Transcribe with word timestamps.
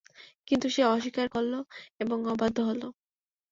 কিন্তু 0.47 0.67
সে 0.69 0.81
অস্বীকার 0.87 1.27
করল 1.29 1.53
এবং 1.99 2.17
অবাধ্য 2.33 2.57
হল। 2.69 2.81